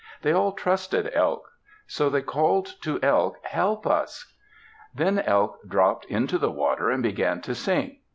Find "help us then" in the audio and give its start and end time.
3.43-5.19